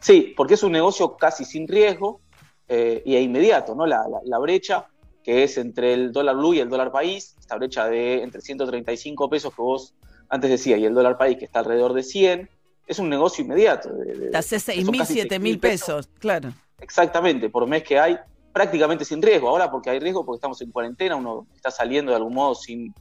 [0.00, 2.20] Sí, porque es un negocio casi sin riesgo
[2.68, 3.86] eh, y e inmediato, ¿no?
[3.86, 4.86] La, la- la brecha
[5.24, 9.30] que es entre el dólar blue y el dólar país, esta brecha de entre 135
[9.30, 9.94] pesos que vos
[10.28, 12.48] antes decías y el dólar país que está alrededor de 100,
[12.86, 13.88] es un negocio inmediato.
[14.30, 16.52] Te hace son 6 mil, casi 7 mil 6.000 pesos, claro.
[16.78, 18.18] Exactamente, por mes que hay,
[18.52, 19.48] prácticamente sin riesgo.
[19.48, 22.94] Ahora porque hay riesgo porque estamos en cuarentena, uno está saliendo de algún modo sin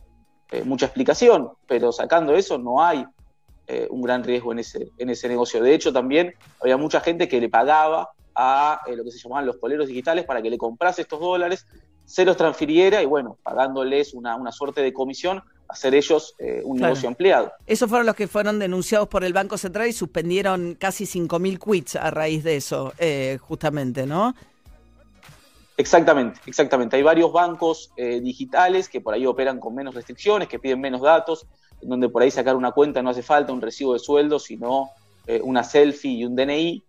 [0.52, 3.06] eh, mucha explicación, pero sacando eso no hay
[3.68, 5.62] eh, un gran riesgo en ese, en ese negocio.
[5.62, 9.46] De hecho, también había mucha gente que le pagaba a eh, lo que se llamaban
[9.46, 11.66] los poleros digitales para que le comprase estos dólares,
[12.06, 16.78] se los transfiriera y bueno, pagándoles una, una suerte de comisión, hacer ellos eh, un
[16.78, 16.92] Claro.
[16.94, 17.52] negocio empleado.
[17.66, 21.60] Esos fueron los que fueron denunciados por el Banco Central y suspendieron casi 5 mil
[21.60, 24.36] quits a raíz de eso, eh, justamente, ¿no?
[25.78, 26.96] Exactamente, exactamente.
[26.96, 31.02] Hay varios bancos eh, digitales que por ahí operan con menos restricciones, que piden menos
[31.02, 31.48] datos,
[31.82, 34.89] en donde por ahí sacar una cuenta no hace falta un recibo de sueldo, sino
[35.44, 36.84] una selfie y un DNI.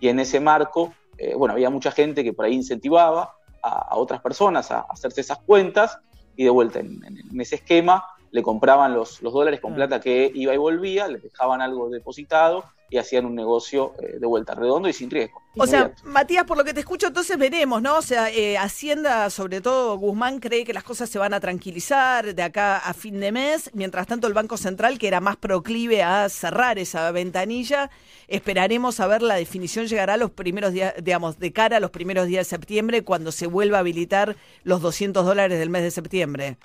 [0.00, 0.94] Y en ese marco,
[1.36, 3.34] bueno, había mucha gente que por ahí incentivaba
[3.68, 5.98] a, a otras personas a hacerse esas cuentas
[6.36, 10.54] y de vuelta en ese esquema le compraban los, los dólares con plata que iba
[10.54, 14.92] y volvía, les dejaban algo depositado y hacían un negocio eh, de vuelta redondo y
[14.92, 15.42] sin riesgo.
[15.56, 15.92] O sea.
[16.04, 17.96] Matías, por lo que te escucho, entonces veremos, ¿no?
[17.96, 22.34] O sea, eh, Hacienda, sobre todo Guzmán, cree que las cosas se van a tranquilizar
[22.34, 23.70] de acá a fin de mes.
[23.74, 27.90] Mientras tanto, el Banco Central, que era más proclive a cerrar esa ventanilla,
[28.28, 32.26] esperaremos a ver la definición llegará los primeros días, digamos, de cara a los primeros
[32.26, 36.56] días de septiembre, cuando se vuelva a habilitar los 200 dólares del mes de septiembre.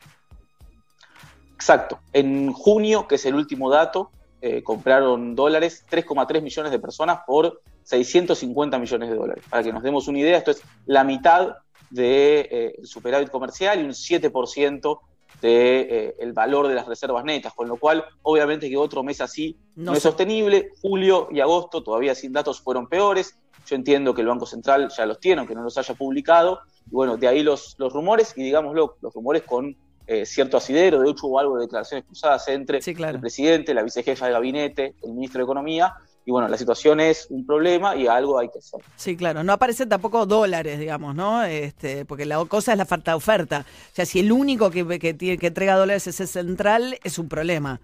[1.55, 1.99] Exacto.
[2.11, 4.11] En junio, que es el último dato,
[4.45, 9.41] eh, compraron dólares 3,3 millones de personas por 650 millones de dólares.
[9.49, 11.55] Para que nos demos una idea, esto es la mitad
[11.89, 14.99] del superávit comercial y un 7%
[15.39, 19.21] del de, eh, valor de las reservas netas, con lo cual obviamente que otro mes
[19.21, 20.71] así no, No es sostenible.
[20.81, 23.39] Julio y agosto todavía sin datos fueron peores.
[23.65, 26.59] Yo entiendo que el Banco Central ya los tiene, aunque no los haya publicado.
[26.85, 31.01] Y bueno, de ahí los, los rumores y digámoslo, los rumores con eh, cierto asidero.
[31.01, 33.15] De hecho, hubo algo de declaraciones cruzadas entre Sí, claro.
[33.15, 35.93] el presidente, la vicejefa de gabinete, el ministro de Economía.
[36.25, 38.79] Y bueno, la situación es un problema y algo hay que hacer.
[38.95, 39.43] Sí, claro.
[39.43, 41.43] No aparecen tampoco dólares, digamos, ¿no?
[41.43, 43.65] Este, porque la cosa es la falta de oferta.
[43.91, 47.19] O sea, si el único que, que, tiene, que entrega dólares es el central, es
[47.19, 47.81] un problema.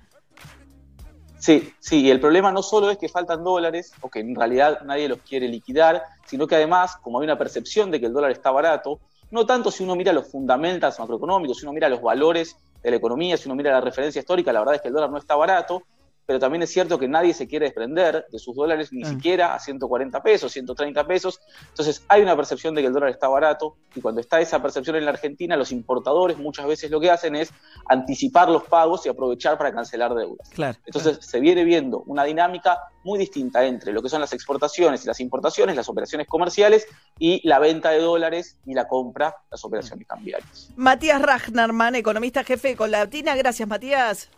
[1.38, 4.82] Sí, sí, y el problema no solo es que faltan dólares, o que en realidad
[4.86, 8.32] nadie los quiere liquidar, sino que además, como hay una percepción de que el dólar
[8.32, 9.00] está barato,
[9.32, 12.98] no tanto si uno mira los fundamentals macroeconómicos, si uno mira los valores de la
[12.98, 15.36] economía, si uno mira la referencia histórica, la verdad es que el dólar no está
[15.36, 15.84] barato,
[16.30, 19.06] pero también es cierto que nadie se quiere desprender de sus dólares ni Mm.
[19.16, 21.42] siquiera a 140 pesos, 130 pesos.
[21.70, 24.96] Entonces hay una percepción de que el dólar está barato y cuando está esa percepción
[24.96, 27.52] en la Argentina, los importadores muchas veces lo que hacen es
[27.88, 30.48] anticipar los pagos y aprovechar para cancelar deudas.
[30.50, 30.78] Claro.
[30.86, 35.08] Entonces se viene viendo una dinámica muy distinta entre lo que son las exportaciones y
[35.08, 36.86] las importaciones, las operaciones comerciales
[37.18, 40.70] y la venta de dólares y la compra, las operaciones cambiarias.
[40.76, 43.36] Matías Ragnarman, economista jefe de Colatina.
[43.36, 44.30] Gracias, Matías.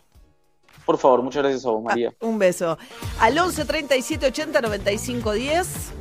[0.84, 2.10] Por favor, muchas gracias a vos, María.
[2.12, 2.78] Ah, un beso.
[3.20, 5.92] Al 11 37 80 95 10.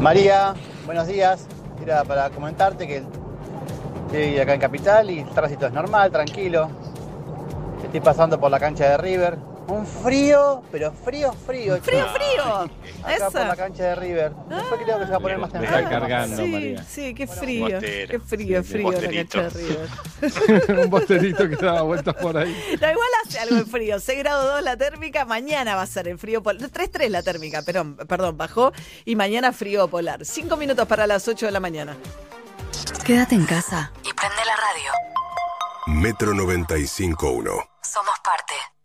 [0.00, 0.54] María,
[0.86, 1.46] buenos días.
[1.82, 3.02] Era para comentarte que
[4.06, 6.70] estoy acá en Capital y el tránsito es normal, tranquilo.
[7.84, 9.49] Estoy pasando por la cancha de River.
[9.70, 11.78] Un frío, pero frío, frío.
[11.80, 12.14] ¡Frío, chico.
[12.18, 13.04] frío!
[13.04, 14.32] Acá por la cancha de River.
[14.48, 16.00] Después creo que se va a poner más Me está temprano.
[16.08, 16.82] cargando, Sí, María.
[16.84, 17.70] sí, qué frío.
[17.76, 18.10] Bostero.
[18.10, 20.78] Qué frío, Sí, frío la cancha de River.
[20.84, 22.50] un bosterito que daba vueltas por ahí.
[22.80, 24.00] No, igual hace algo de frío.
[24.00, 26.68] 6 grados 2 la térmica, mañana va a ser el frío polar.
[26.68, 28.72] 3-3 la térmica, pero, perdón, bajó.
[29.04, 30.24] Y mañana frío polar.
[30.24, 31.96] 5 minutos para las 8 de la mañana.
[33.04, 36.00] Quédate en casa y prende la radio.
[36.00, 37.68] Metro 95.1.
[37.82, 38.54] Somos parte.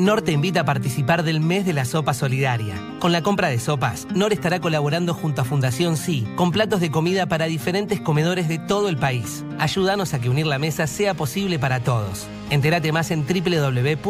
[0.00, 2.74] NOR te invita a participar del mes de la sopa solidaria.
[3.00, 6.90] Con la compra de sopas, NOR estará colaborando junto a Fundación Sí con platos de
[6.90, 9.44] comida para diferentes comedores de todo el país.
[9.58, 12.26] Ayúdanos a que unir la mesa sea posible para todos.
[12.48, 14.00] Entérate más en www.nor.com.ar.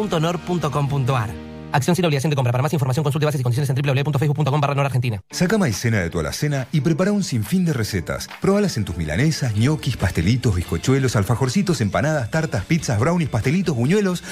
[1.71, 2.51] Acción sin obligación de compra.
[2.51, 5.21] Para más información consulte bases y condiciones en www.facebook.com barra Argentina.
[5.31, 8.27] Saca maicena de tu alacena y prepara un sinfín de recetas.
[8.41, 14.23] Probalas en tus milanesas, ñoquis, pastelitos, bizcochuelos, alfajorcitos, empanadas, tartas, pizzas, brownies, pastelitos, buñuelos.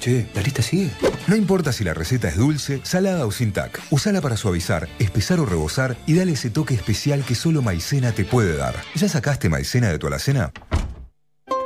[0.00, 0.90] Che, la lista sigue.
[1.26, 3.80] No importa si la receta es dulce, salada o sin tac.
[3.90, 8.24] Usala para suavizar, espesar o rebosar y dale ese toque especial que solo maicena te
[8.24, 8.74] puede dar.
[8.94, 10.52] ¿Ya sacaste maicena de tu alacena?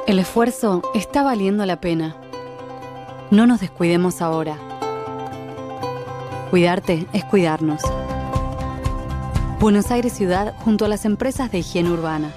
[0.06, 2.16] El esfuerzo está valiendo la pena.
[3.30, 4.75] No nos descuidemos ahora.
[6.50, 7.82] Cuidarte es cuidarnos.
[9.58, 12.32] Buenos Aires Ciudad junto a las empresas de higiene urbana.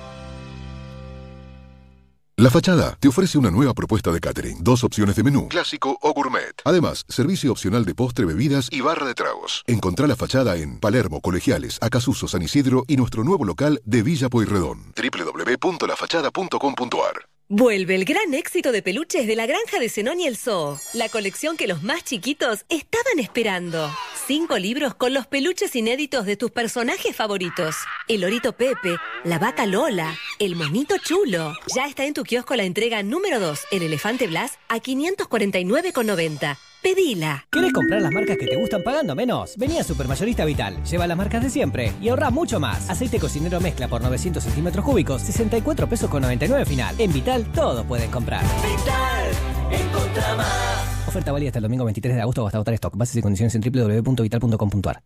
[2.37, 6.13] La Fachada te ofrece una nueva propuesta de catering, dos opciones de menú, clásico o
[6.13, 6.53] gourmet.
[6.63, 9.63] Además, servicio opcional de postre, bebidas y barra de tragos.
[9.67, 14.29] Encontrá La Fachada en Palermo, Colegiales, Acasuso, San Isidro y nuestro nuevo local de Villa
[14.29, 14.93] Pueyrredón.
[14.95, 20.77] www.lafachada.com.ar Vuelve el gran éxito de peluches de la granja de Zenón y el Zoo.
[20.93, 23.89] La colección que los más chiquitos estaban esperando.
[24.27, 27.75] Cinco libros con los peluches inéditos de tus personajes favoritos.
[28.07, 31.55] El Lorito Pepe, la vaca Lola, el monito chulo.
[31.75, 36.55] Ya está en tu kiosco la entrega número 2, el elefante Blas, a 549,90.
[36.81, 37.45] Pedila.
[37.51, 39.55] ¿Querés comprar las marcas que te gustan pagando menos?
[39.57, 40.81] Vení a Supermayorista Vital.
[40.83, 42.89] Lleva las marcas de siempre y ahorra mucho más.
[42.89, 46.95] Aceite cocinero mezcla por 900 centímetros cúbicos, 64 pesos con 99 final.
[46.97, 48.43] En Vital todos pueden comprar.
[48.43, 51.07] Vital, encontra más.
[51.07, 52.95] Oferta válida hasta el domingo 23 de agosto o hasta agotar stock.
[52.95, 55.03] Bases y condiciones en www.vital.com.ar.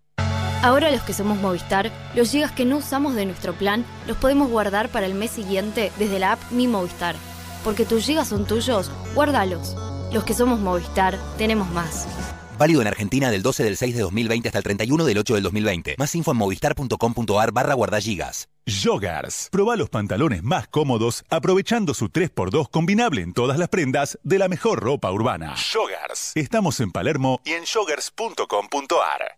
[0.61, 4.49] Ahora los que somos Movistar, los gigas que no usamos de nuestro plan los podemos
[4.49, 7.15] guardar para el mes siguiente desde la app Mi Movistar.
[7.63, 9.75] Porque tus gigas son tuyos, guárdalos.
[10.13, 12.07] Los que somos Movistar, tenemos más.
[12.59, 15.43] Válido en Argentina del 12 del 6 de 2020 hasta el 31 del 8 del
[15.43, 15.95] 2020.
[15.97, 18.47] Más info en movistar.com.ar barra guardagigas.
[18.65, 19.49] Joggers.
[19.51, 24.47] Proba los pantalones más cómodos aprovechando su 3x2 combinable en todas las prendas de la
[24.47, 25.55] mejor ropa urbana.
[25.73, 26.31] Joggers.
[26.35, 29.37] Estamos en Palermo y en joggers.com.ar.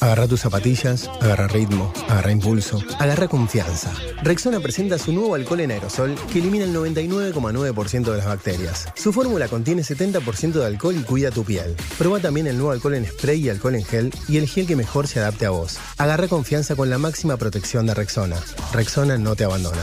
[0.00, 3.92] Agarra tus zapatillas, agarra ritmo, agarra impulso, agarra confianza.
[4.22, 8.86] Rexona presenta su nuevo alcohol en aerosol que elimina el 99,9% de las bacterias.
[8.94, 11.74] Su fórmula contiene 70% de alcohol y cuida tu piel.
[11.98, 14.76] Proba también el nuevo alcohol en spray y alcohol en gel y el gel que
[14.76, 15.78] mejor se adapte a vos.
[15.96, 18.36] Agarra confianza con la máxima protección de Rexona.
[18.72, 19.82] Rexona no te abandona.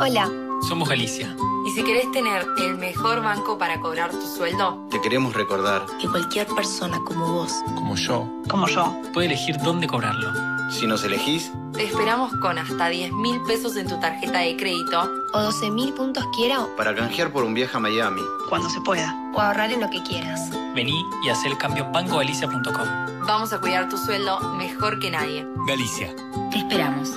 [0.00, 0.28] Hola.
[0.68, 1.34] Somos Galicia.
[1.66, 6.08] Y si querés tener el mejor banco para cobrar tu sueldo, Te queremos recordar, que
[6.08, 10.32] cualquier persona como vos, como yo, como yo, puede elegir dónde cobrarlo.
[10.70, 15.08] si nos elegís, te esperamos con hasta 10 mil pesos en tu tarjeta de crédito
[15.32, 18.22] o 12 mil puntos quiero Para canjear por un viaje a Miami.
[18.48, 20.50] cuando se pueda o ahorrar en lo que quieras.
[20.74, 23.26] Vení y haz el cambio en bancogalicia.com.
[23.26, 25.46] Vamos a cuidar tu sueldo mejor que nadie.
[25.66, 26.14] Galicia.
[26.50, 27.10] Te esperamos.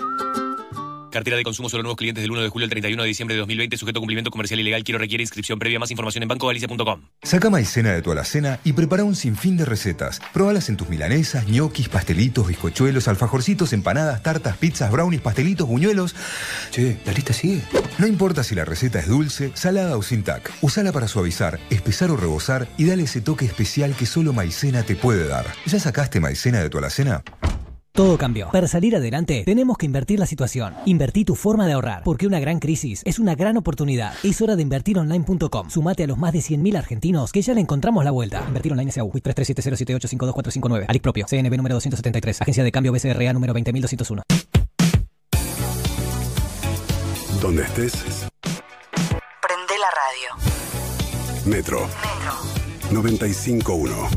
[1.14, 3.42] Cartera de consumo solo nuevos clientes del 1 de julio al 31 de diciembre de
[3.42, 4.84] 2020, sujeto a cumplimiento comercial ilegal.
[4.84, 5.78] Quiero requiere inscripción previa.
[5.78, 7.02] Más información en bancogalicia.com.
[7.22, 10.20] Saca maicena de tu alacena y prepara un sinfín de recetas.
[10.34, 16.16] Probalas en tus milanesas, ñoquis, pastelitos, bizcochuelos, alfajorcitos, empanadas, tartas, pizzas, brownies, pastelitos, buñuelos.
[16.72, 17.62] Che, la lista sigue.
[18.00, 20.52] No importa si la receta es dulce, salada o sin tac.
[20.62, 24.96] Usala para suavizar, espesar o rebosar y dale ese toque especial que solo maicena te
[24.96, 25.46] puede dar.
[25.68, 27.24] ¿Ya sacaste maicena de tu alacena?
[27.96, 28.50] Todo cambió.
[28.50, 30.74] Para salir adelante, tenemos que invertir la situación.
[30.88, 34.16] Invertí tu forma de ahorrar, porque una gran crisis es una gran oportunidad.
[34.24, 35.70] Es hora de invertironline.com.
[35.70, 38.44] Sumate a los más de 100.000 argentinos que ya le encontramos la vuelta.
[38.48, 40.86] Invertir online SAU, 337078524459.
[40.88, 42.42] Alic propio, CNB número 273.
[42.42, 44.24] Agencia de cambio BCRA número 20201.
[47.44, 47.94] Donde estés,
[49.40, 50.36] Prende la radio.
[51.46, 51.88] Metro.
[52.90, 54.10] 95.1.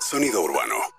[0.00, 0.95] Sonido urbano.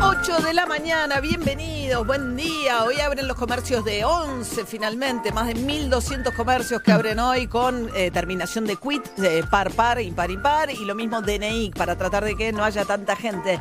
[0.00, 2.84] 8 de la mañana, bienvenidos, buen día.
[2.84, 7.90] Hoy abren los comercios de 11 finalmente, más de 1.200 comercios que abren hoy con
[7.96, 12.24] eh, terminación de quit, de par par, impar impar y lo mismo DNI para tratar
[12.24, 13.58] de que no haya tanta gente.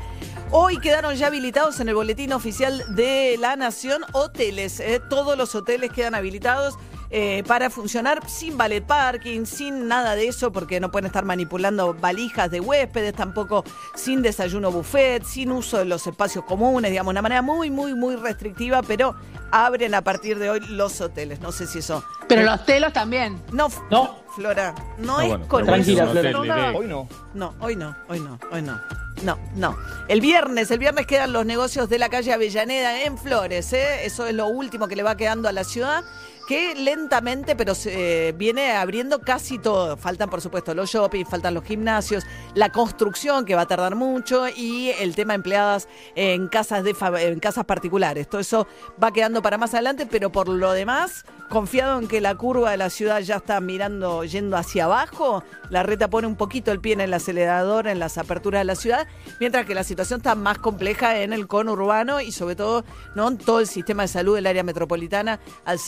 [0.51, 4.79] Hoy quedaron ya habilitados en el boletín oficial de la Nación hoteles.
[4.79, 6.75] eh, todos los hoteles quedan habilitados.
[7.09, 11.93] Eh, para funcionar sin ballet parking, sin nada de eso, porque no pueden estar manipulando
[11.93, 13.63] valijas de huéspedes, tampoco
[13.95, 18.15] sin desayuno buffet, sin uso de los espacios comunes, digamos, una manera muy, muy, muy
[18.15, 19.15] restrictiva, pero
[19.51, 21.39] abren a partir de hoy los hoteles.
[21.39, 22.03] No sé si eso.
[22.27, 23.41] Pero los telos también.
[23.51, 24.25] No, no.
[24.35, 25.95] Flora, no Ah, es bueno, con pero eso.
[25.95, 26.29] tranquila, Flora.
[26.31, 26.71] Flora.
[26.77, 27.09] Hoy no.
[27.33, 28.79] No, hoy no, hoy no, hoy no.
[29.23, 29.75] No, no.
[30.07, 34.05] El viernes, el viernes quedan los negocios de la calle Avellaneda en Flores, ¿eh?
[34.05, 36.03] Eso es lo último que le va quedando a la ciudad,
[36.47, 39.97] que lentamente, pero se eh, viene abriendo casi todo.
[39.97, 42.25] Faltan, por supuesto, los shopping, faltan los gimnasios,
[42.55, 47.39] la construcción, que va a tardar mucho, y el tema empleadas en casas, de en
[47.41, 48.29] casas particulares.
[48.29, 48.65] Todo eso
[49.01, 52.77] va quedando para más adelante, pero por lo demás, confiado en que la curva de
[52.77, 56.93] la ciudad ya está mirando, yendo hacia abajo, la reta pone un poquito el pie
[56.93, 59.05] en el acelerador en las aperturas de la ciudad,
[59.41, 62.85] mientras que la situación está más compleja en el conurbano y sobre todo
[63.15, 63.27] ¿no?
[63.27, 65.79] en todo el sistema de salud del área metropolitana al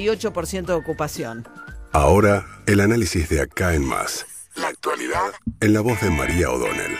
[0.00, 1.48] 68% de ocupación.
[1.92, 4.26] Ahora, el análisis de acá en más.
[4.56, 5.32] La actualidad.
[5.60, 6.96] En la voz de María O'Donnell.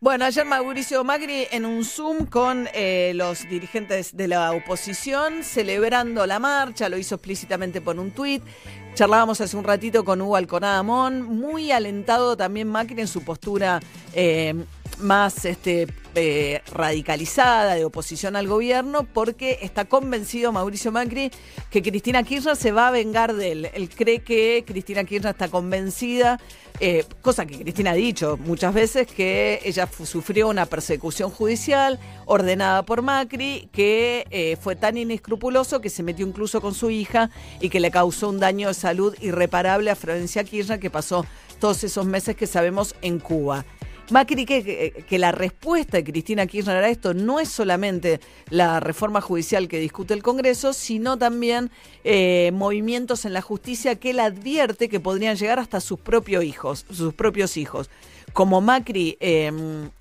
[0.00, 6.26] Bueno, ayer Mauricio Macri en un Zoom con eh, los dirigentes de la oposición celebrando
[6.26, 8.42] la marcha, lo hizo explícitamente por un tuit.
[8.94, 13.78] Charlábamos hace un ratito con Hugo Alconada Amón, muy alentado también Macri en su postura
[14.12, 14.54] eh,
[14.98, 21.30] más este, eh, radicalizada de oposición al gobierno, porque está convencido Mauricio Macri
[21.70, 23.70] que Cristina Kirchner se va a vengar de él.
[23.72, 26.38] Él cree que Cristina Kirchner está convencida,
[26.80, 32.82] eh, cosa que Cristina ha dicho muchas veces, que ella sufrió una persecución judicial ordenada
[32.84, 37.70] por Macri, que eh, fue tan inescrupuloso que se metió incluso con su hija y
[37.70, 41.24] que le causó un daño de salud irreparable a Florencia Kirchner, que pasó
[41.58, 43.64] todos esos meses que sabemos en Cuba.
[44.10, 49.20] Macri que, que, la respuesta de Cristina Kirchner a esto no es solamente la reforma
[49.20, 51.70] judicial que discute el Congreso, sino también
[52.04, 56.84] eh, movimientos en la justicia que él advierte que podrían llegar hasta sus propios hijos,
[56.90, 57.88] sus propios hijos.
[58.32, 59.52] Como Macri eh,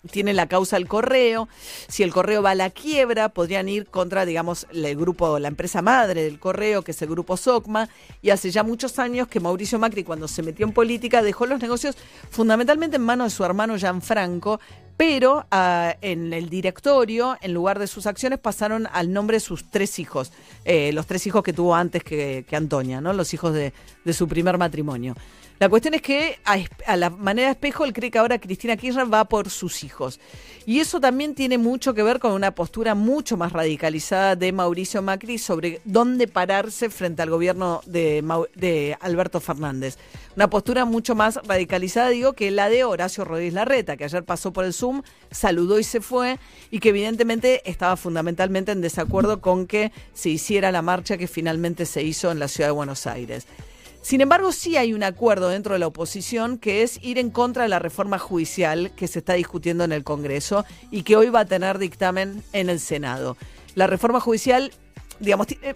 [0.10, 1.50] tiene la causa del correo,
[1.88, 5.82] si el correo va a la quiebra, podrían ir contra, digamos, el grupo, la empresa
[5.82, 7.90] madre del correo, que es el grupo SOCMA,
[8.22, 11.62] y hace ya muchos años que Mauricio Macri, cuando se metió en política, dejó los
[11.62, 11.98] negocios
[12.30, 14.60] fundamentalmente en manos de su hermano Gianfranco,
[15.02, 19.68] pero ah, en el directorio, en lugar de sus acciones, pasaron al nombre de sus
[19.68, 20.32] tres hijos,
[20.64, 23.12] eh, los tres hijos que tuvo antes que, Antonia, ¿no?
[23.12, 23.74] los hijos de,
[24.14, 25.16] su primer matrimonio.
[25.58, 29.12] La cuestión es que a, la manera de espejo, él cree que ahora Cristina Kirchner
[29.12, 30.20] va por sus hijos.
[30.66, 35.04] Y eso también tiene mucho que ver con una postura mucho más radicalizada de Mauricio
[35.04, 40.00] Macri sobre dónde pararse frente al gobierno de, Alberto Fernández.
[40.36, 44.52] Una postura mucho más radicalizada, digo, que la de Horacio Rodríguez Larreta, que ayer pasó
[44.54, 44.74] por el
[45.32, 46.40] Saludó y se fue,
[46.70, 51.86] y que evidentemente estaba fundamentalmente en desacuerdo con que se hiciera la marcha que finalmente
[51.86, 53.48] se hizo en la ciudad de Buenos Aires.
[54.02, 57.64] Sin embargo, sí hay un acuerdo dentro de la oposición que es ir en contra
[57.64, 61.42] de la reforma judicial que se está discutiendo en el Congreso y que hoy va
[61.42, 63.38] a tener dictamen en el Senado.
[63.76, 64.72] La reforma judicial,
[65.20, 65.74] digamos, eh,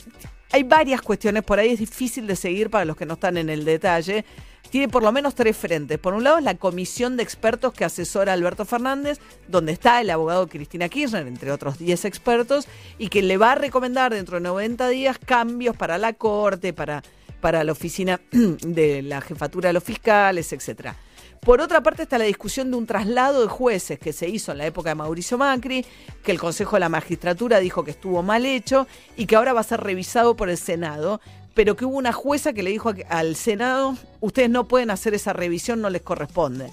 [0.52, 3.50] hay varias cuestiones por ahí, es difícil de seguir para los que no están en
[3.50, 4.26] el detalle.
[4.70, 5.98] Tiene por lo menos tres frentes.
[6.00, 10.02] Por un lado es la comisión de expertos que asesora a Alberto Fernández, donde está
[10.02, 14.38] el abogado Cristina Kirchner, entre otros 10 expertos, y que le va a recomendar dentro
[14.38, 17.04] de 90 días cambios para la Corte, para
[17.46, 20.96] para la oficina de la jefatura de los fiscales, etcétera.
[21.42, 24.58] Por otra parte está la discusión de un traslado de jueces que se hizo en
[24.58, 25.86] la época de Mauricio Macri,
[26.24, 29.60] que el Consejo de la Magistratura dijo que estuvo mal hecho y que ahora va
[29.60, 31.22] a ser revisado por el Senado,
[31.56, 35.34] pero que hubo una jueza que le dijo al Senado, ustedes no pueden hacer esa
[35.34, 36.70] revisión, no les corresponde.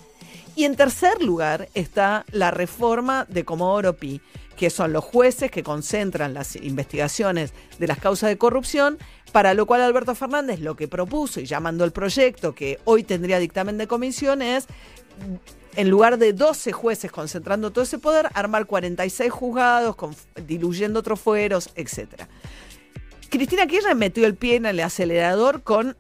[0.55, 4.21] Y en tercer lugar está la reforma de Comodoro Pi,
[4.57, 8.99] que son los jueces que concentran las investigaciones de las causas de corrupción,
[9.31, 13.03] para lo cual Alberto Fernández lo que propuso y ya mandó el proyecto que hoy
[13.03, 14.67] tendría dictamen de comisión es,
[15.77, 19.97] en lugar de 12 jueces concentrando todo ese poder, armar 46 juzgados,
[20.47, 22.29] diluyendo otros fueros, etcétera.
[23.33, 25.97] Cristina Kirchner metió el pie en el acelerador con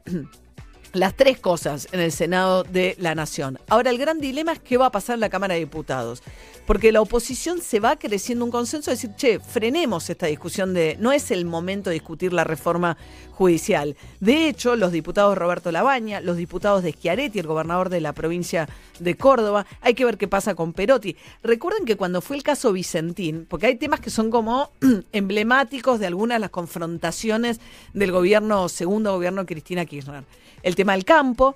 [0.92, 3.58] las tres cosas en el Senado de la Nación.
[3.68, 6.22] Ahora, el gran dilema es qué va a pasar en la Cámara de Diputados.
[6.66, 10.96] Porque la oposición se va creciendo un consenso de decir, che, frenemos esta discusión de
[11.00, 12.96] no es el momento de discutir la reforma
[13.32, 13.96] judicial.
[14.20, 18.68] De hecho, los diputados Roberto Labaña, los diputados de Schiaretti, el gobernador de la provincia
[19.00, 21.16] de Córdoba, hay que ver qué pasa con Perotti.
[21.42, 24.70] Recuerden que cuando fue el caso Vicentín, porque hay temas que son como
[25.12, 27.60] emblemáticos de algunas de las confrontaciones
[27.92, 30.24] del gobierno, segundo gobierno de Cristina Kirchner.
[30.62, 31.54] El tema del campo,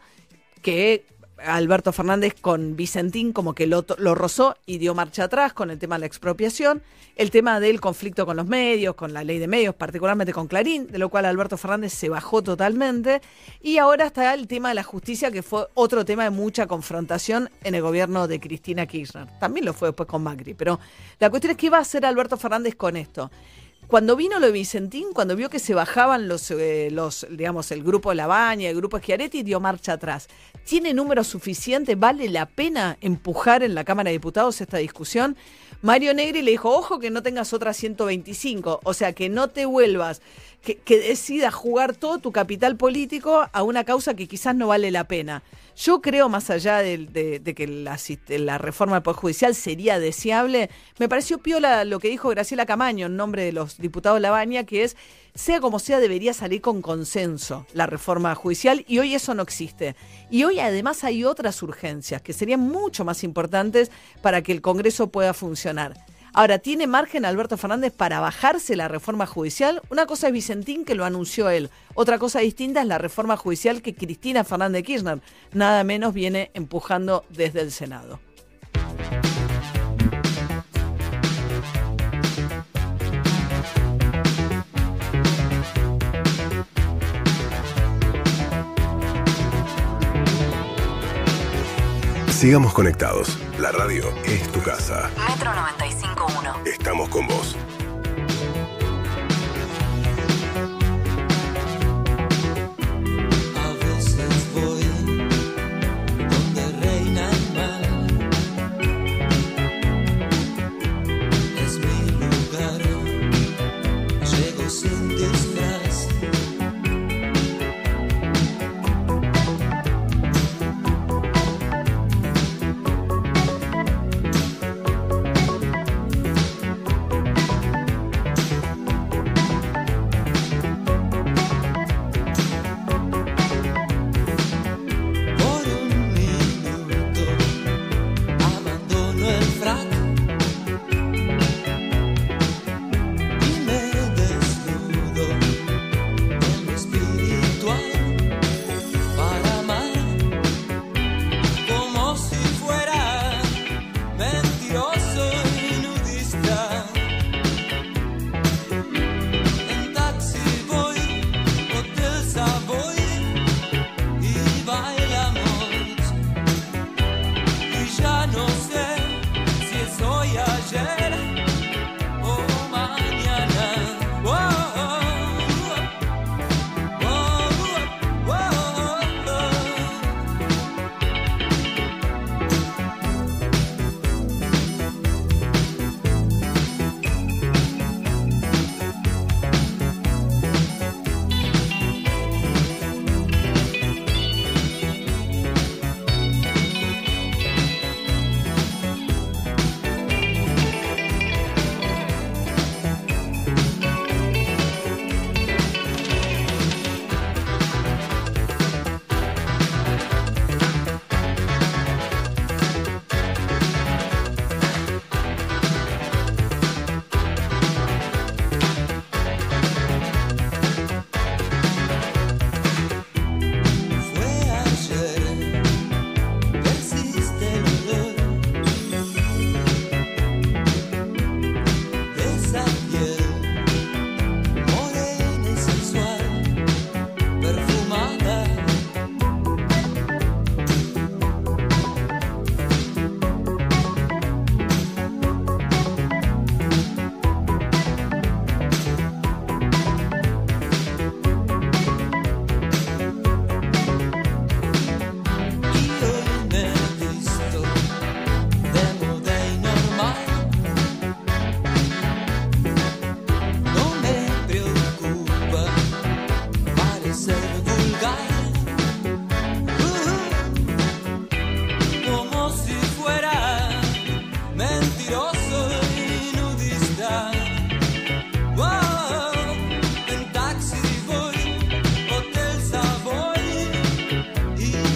[0.63, 1.05] que
[1.39, 5.81] Alberto Fernández con Vicentín como que lo, lo, rozó y dio marcha atrás con el
[5.81, 6.81] tema de la expropiación,
[7.17, 10.87] el tema del conflicto con los medios, con la ley de medios, particularmente con Clarín,
[10.87, 13.21] de lo cual Alberto Fernández se bajó totalmente,
[13.61, 17.51] y ahora está el tema de la justicia, que fue otro tema de mucha confrontación
[17.65, 19.27] en el gobierno de Cristina Kirchner.
[19.41, 20.79] También lo fue después con Macri, pero
[21.19, 23.29] la cuestión es qué va a hacer Alberto Fernández con esto.
[23.89, 27.85] Cuando vino lo de Vicentín, cuando vio que se bajaban los, eh, los digamos, el
[27.85, 30.27] grupo Labaña, el grupo Schiaretti, dio marcha atrás.
[30.65, 31.95] ¿Tiene número suficiente?
[31.95, 35.37] ¿Vale la pena empujar en la Cámara de Diputados esta discusión?
[35.87, 39.67] Mario Negri le dijo, ojo que no tengas otra 125, o sea, que no te
[39.67, 40.21] vuelvas,
[40.61, 45.05] que, decidas jugar todo tu capital político a una causa que quizás no vale la
[45.05, 45.45] pena.
[45.77, 51.09] Yo creo, más allá de que la, la, reforma del Poder Judicial sería deseable, me
[51.09, 54.97] pareció piola lo que dijo Graciela Camaño en nombre de los diputados Labaña, que es,
[55.37, 59.95] sea como sea, debería salir con consenso la reforma judicial y hoy eso no existe.
[60.31, 63.91] Y hoy además hay otras urgencias que serían mucho más importantes
[64.23, 65.95] para que el Congreso pueda funcionar.
[66.33, 69.81] Ahora, ¿tiene margen Alberto Fernández para bajarse la reforma judicial?
[69.91, 71.71] Una cosa es Vicentín, que lo anunció él.
[71.95, 75.21] Otra cosa distinta es la reforma judicial que Cristina Fernández Kirchner
[75.53, 78.21] nada menos viene empujando desde el Senado.
[92.37, 93.39] Sigamos conectados.
[93.59, 95.11] La radio es tu casa.
[95.27, 96.67] Metro 95.1.
[96.67, 97.36] Estamos con vos.